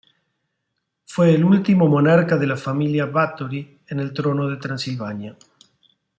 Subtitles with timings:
[1.05, 5.37] Fue el último monarca de la familia Báthory en el trono de Transilvania.